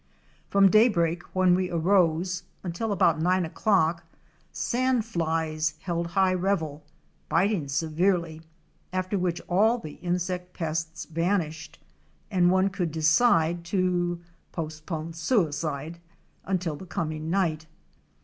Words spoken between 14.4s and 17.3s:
postpone suicide until the coming